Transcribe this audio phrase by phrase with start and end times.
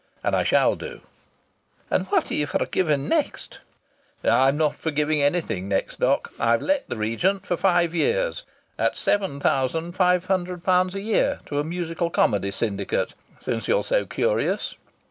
[0.23, 1.01] And I shall do!"
[1.91, 3.59] "And what are ye for giving next?"
[4.23, 6.33] "I'm not for giving anything next, doc.
[6.39, 8.41] I've let the Regent for five years
[8.79, 13.83] at seven thousand five hundred pounds a year to a musical comedy syndicate, since you're
[13.83, 14.73] so curious.